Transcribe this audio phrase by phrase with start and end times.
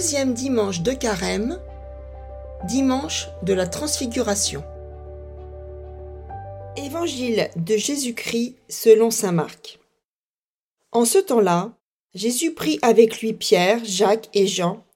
[0.00, 1.60] Deuxième dimanche de carême,
[2.66, 4.64] dimanche de la transfiguration.
[6.74, 9.78] Évangile de Jésus-Christ selon Saint Marc.
[10.90, 11.76] En ce temps-là,
[12.14, 14.86] Jésus prit avec lui Pierre, Jacques et Jean,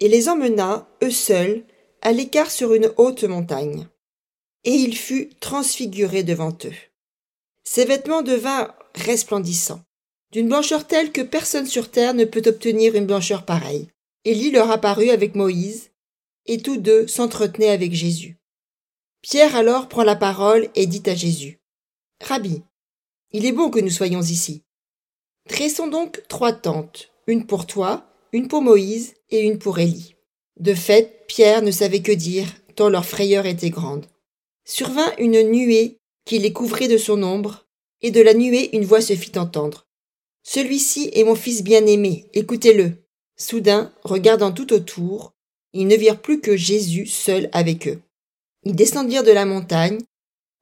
[0.00, 1.62] et les emmena, eux seuls,
[2.02, 3.86] à l'écart sur une haute montagne.
[4.64, 6.74] Et il fut transfiguré devant eux.
[7.62, 9.82] Ses vêtements devinrent resplendissants,
[10.32, 13.88] d'une blancheur telle que personne sur terre ne peut obtenir une blancheur pareille.
[14.28, 15.88] Élie leur apparut avec Moïse,
[16.44, 18.38] et tous deux s'entretenaient avec Jésus.
[19.22, 21.62] Pierre alors prend la parole et dit à Jésus.
[22.20, 22.60] Rabbi,
[23.32, 24.64] il est bon que nous soyons ici.
[25.48, 30.14] Dressons donc trois tentes, une pour toi, une pour Moïse et une pour Élie.
[30.60, 34.04] De fait, Pierre ne savait que dire, tant leur frayeur était grande.
[34.66, 37.66] Survint une nuée qui les couvrit de son ombre,
[38.02, 39.86] et de la nuée une voix se fit entendre.
[40.42, 43.07] Celui-ci est mon fils bien-aimé, écoutez-le.
[43.38, 45.32] Soudain, regardant tout autour,
[45.72, 48.00] ils ne virent plus que Jésus seul avec eux.
[48.64, 49.98] Ils descendirent de la montagne,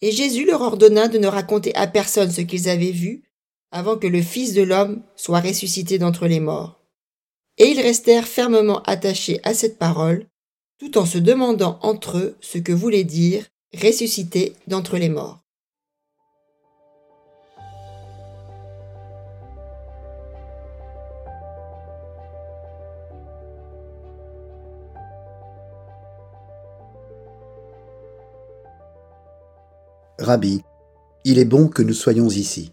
[0.00, 3.22] et Jésus leur ordonna de ne raconter à personne ce qu'ils avaient vu,
[3.70, 6.80] avant que le Fils de l'homme soit ressuscité d'entre les morts.
[7.58, 10.26] Et ils restèrent fermement attachés à cette parole,
[10.78, 15.43] tout en se demandant entre eux ce que voulait dire ressuscité d'entre les morts.
[30.18, 30.62] Rabbi,
[31.24, 32.70] il est bon que nous soyons ici.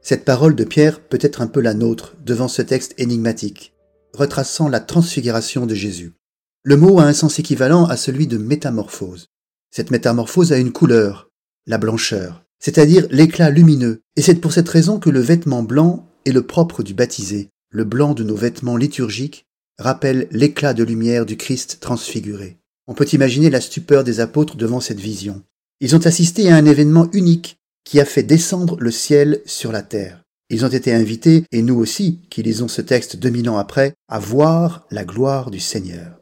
[0.00, 3.74] Cette parole de Pierre peut être un peu la nôtre devant ce texte énigmatique,
[4.14, 6.14] retraçant la transfiguration de Jésus.
[6.62, 9.26] Le mot a un sens équivalent à celui de métamorphose.
[9.72, 11.28] Cette métamorphose a une couleur,
[11.66, 16.32] la blancheur, c'est-à-dire l'éclat lumineux, et c'est pour cette raison que le vêtement blanc est
[16.32, 17.50] le propre du baptisé.
[17.70, 19.46] Le blanc de nos vêtements liturgiques
[19.76, 22.58] rappelle l'éclat de lumière du Christ transfiguré.
[22.86, 25.42] On peut imaginer la stupeur des apôtres devant cette vision.
[25.80, 29.82] Ils ont assisté à un événement unique qui a fait descendre le ciel sur la
[29.82, 30.22] terre.
[30.48, 33.94] Ils ont été invités, et nous aussi, qui lisons ce texte deux mille ans après,
[34.08, 36.20] à voir la gloire du Seigneur.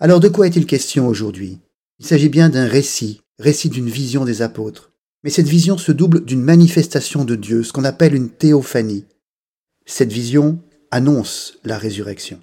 [0.00, 1.58] Alors de quoi est-il question aujourd'hui?
[1.98, 4.92] Il s'agit bien d'un récit, récit d'une vision des apôtres.
[5.24, 9.04] Mais cette vision se double d'une manifestation de Dieu, ce qu'on appelle une théophanie.
[9.84, 10.58] Cette vision
[10.90, 12.40] annonce la résurrection.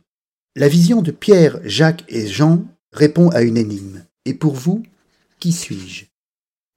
[0.56, 4.04] La vision de Pierre, Jacques et Jean répond à une énigme.
[4.26, 4.84] Et pour vous,
[5.40, 6.13] qui suis-je?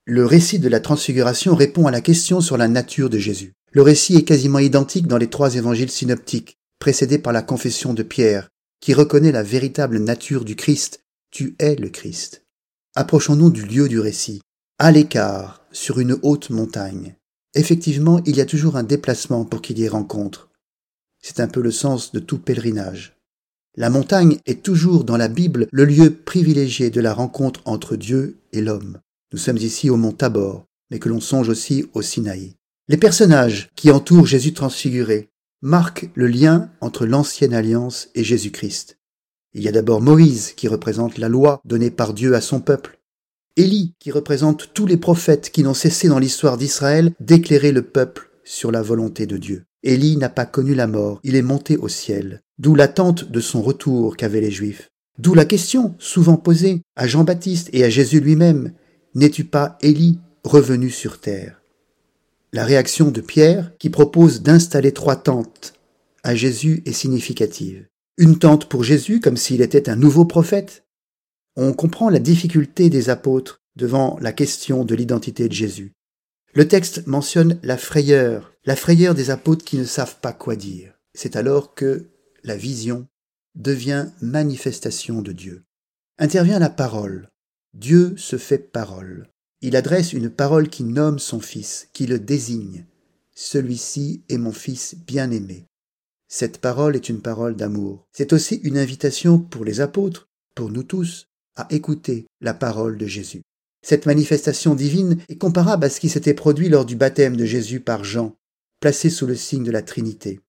[0.09, 3.55] Le récit de la transfiguration répond à la question sur la nature de Jésus.
[3.73, 8.05] Le récit est quasiment identique dans les trois évangiles synoptiques, précédés par la confession de
[8.05, 8.49] Pierre,
[8.81, 11.03] qui reconnaît la véritable nature du Christ.
[11.33, 12.45] Tu es le Christ.
[12.95, 14.41] Approchons-nous du lieu du récit,
[14.79, 17.17] à l'écart, sur une haute montagne.
[17.55, 20.51] Effectivement, il y a toujours un déplacement pour qu'il y ait rencontre.
[21.21, 23.19] C'est un peu le sens de tout pèlerinage.
[23.75, 28.39] La montagne est toujours dans la Bible le lieu privilégié de la rencontre entre Dieu
[28.53, 29.01] et l'homme.
[29.33, 32.55] Nous sommes ici au mont Tabor, mais que l'on songe aussi au Sinaï.
[32.89, 35.31] Les personnages qui entourent Jésus transfiguré
[35.63, 38.99] marquent le lien entre l'ancienne alliance et Jésus-Christ.
[39.55, 43.01] Il y a d'abord Moïse qui représente la loi donnée par Dieu à son peuple.
[43.57, 48.31] Élie qui représente tous les prophètes qui n'ont cessé dans l'histoire d'Israël d'éclairer le peuple
[48.45, 49.65] sur la volonté de Dieu.
[49.83, 53.63] Élie n'a pas connu la mort, il est monté au ciel, d'où l'attente de son
[53.63, 54.91] retour qu'avaient les Juifs.
[55.19, 58.73] D'où la question, souvent posée à Jean-Baptiste et à Jésus lui-même,
[59.17, 61.63] N'es-tu pas Élie revenu sur terre?
[62.53, 65.73] La réaction de Pierre, qui propose d'installer trois tentes
[66.23, 67.87] à Jésus, est significative.
[68.19, 70.85] Une tente pour Jésus, comme s'il était un nouveau prophète?
[71.57, 75.95] On comprend la difficulté des apôtres devant la question de l'identité de Jésus.
[76.53, 80.93] Le texte mentionne la frayeur, la frayeur des apôtres qui ne savent pas quoi dire.
[81.15, 82.11] C'est alors que
[82.45, 83.07] la vision
[83.55, 85.65] devient manifestation de Dieu.
[86.19, 87.31] Intervient la parole,
[87.77, 89.29] Dieu se fait parole.
[89.61, 92.87] Il adresse une parole qui nomme son Fils, qui le désigne.
[93.35, 95.67] Celui-ci est mon Fils bien-aimé.
[96.27, 98.07] Cette parole est une parole d'amour.
[98.13, 103.07] C'est aussi une invitation pour les apôtres, pour nous tous, à écouter la parole de
[103.07, 103.43] Jésus.
[103.83, 107.81] Cette manifestation divine est comparable à ce qui s'était produit lors du baptême de Jésus
[107.81, 108.35] par Jean,
[108.81, 110.41] placé sous le signe de la Trinité.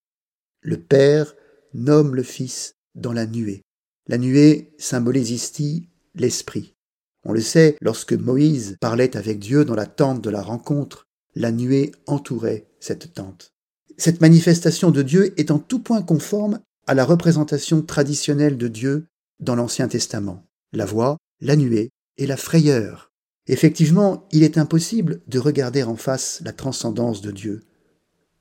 [0.61, 1.35] Le Père
[1.73, 3.63] nomme le Fils dans la nuée.
[4.07, 6.76] La nuée symbolise ici l'Esprit.
[7.29, 11.51] On le sait, lorsque Moïse parlait avec Dieu dans la tente de la rencontre, la
[11.51, 13.51] nuée entourait cette tente.
[13.97, 19.07] Cette manifestation de Dieu est en tout point conforme à la représentation traditionnelle de Dieu
[19.41, 20.45] dans l'Ancien Testament.
[20.71, 23.11] La voix, la nuée et la frayeur.
[23.47, 27.59] Effectivement, il est impossible de regarder en face la transcendance de Dieu,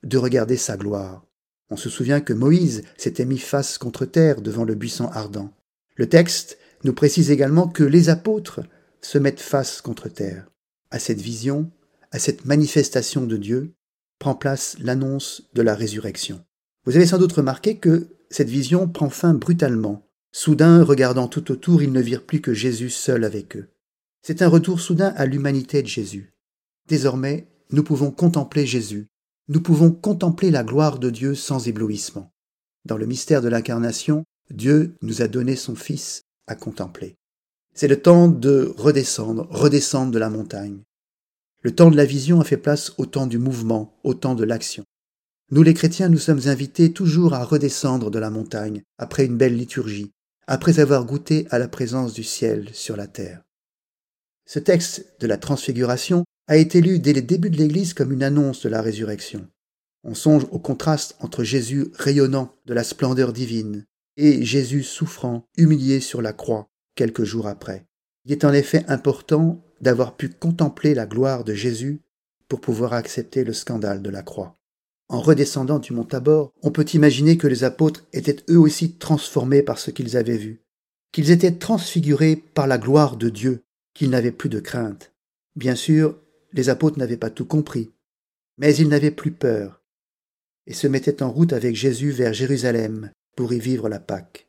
[0.05, 1.27] de regarder sa gloire.
[1.71, 5.51] On se souvient que Moïse s'était mis face contre terre devant le buisson ardent.
[5.97, 8.61] Le texte nous précise également que les apôtres
[9.07, 10.51] se mettent face contre terre.
[10.91, 11.71] À cette vision,
[12.11, 13.73] à cette manifestation de Dieu,
[14.19, 16.45] prend place l'annonce de la résurrection.
[16.85, 20.09] Vous avez sans doute remarqué que cette vision prend fin brutalement.
[20.33, 23.69] Soudain, regardant tout autour, ils ne virent plus que Jésus seul avec eux.
[24.23, 26.35] C'est un retour soudain à l'humanité de Jésus.
[26.89, 29.07] Désormais, nous pouvons contempler Jésus.
[29.47, 32.33] Nous pouvons contempler la gloire de Dieu sans éblouissement.
[32.85, 37.17] Dans le mystère de l'incarnation, Dieu nous a donné son Fils à contempler.
[37.79, 40.79] C'est le temps de redescendre, redescendre de la montagne.
[41.61, 44.45] Le temps de la vision a fait place au temps du mouvement, au temps de
[44.45, 44.83] l'action.
[45.51, 49.59] Nous les chrétiens, nous sommes invités toujours à redescendre de la montagne, après une belle
[49.59, 50.11] liturgie,
[50.47, 53.43] après avoir goûté à la présence du ciel sur la terre.
[54.47, 58.23] Ce texte de la transfiguration a été lu dès les débuts de l'Église comme une
[58.23, 59.47] annonce de la résurrection.
[60.03, 63.85] On songe au contraste entre Jésus rayonnant de la splendeur divine
[64.17, 67.87] et Jésus souffrant, humilié sur la croix, quelques jours après.
[68.25, 72.01] Il est en effet important d'avoir pu contempler la gloire de Jésus
[72.49, 74.59] pour pouvoir accepter le scandale de la croix.
[75.09, 79.63] En redescendant du mont Tabor, on peut imaginer que les apôtres étaient eux aussi transformés
[79.63, 80.63] par ce qu'ils avaient vu,
[81.13, 83.63] qu'ils étaient transfigurés par la gloire de Dieu,
[83.95, 85.13] qu'ils n'avaient plus de crainte.
[85.55, 86.19] Bien sûr,
[86.53, 87.93] les apôtres n'avaient pas tout compris,
[88.59, 89.83] mais ils n'avaient plus peur,
[90.67, 94.46] et se mettaient en route avec Jésus vers Jérusalem pour y vivre la Pâque.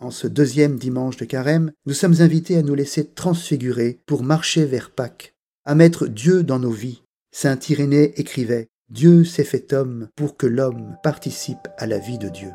[0.00, 4.64] En ce deuxième dimanche de carême, nous sommes invités à nous laisser transfigurer pour marcher
[4.64, 5.34] vers Pâques,
[5.64, 7.02] à mettre Dieu dans nos vies.
[7.32, 12.28] Saint Irénée écrivait Dieu s'est fait homme pour que l'homme participe à la vie de
[12.28, 12.52] Dieu.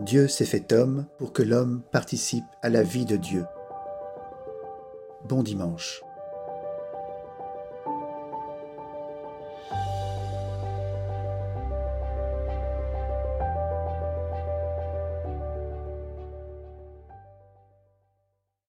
[0.00, 3.44] Dieu s'est fait homme pour que l'homme participe à la vie de Dieu.
[5.28, 6.02] Bon dimanche.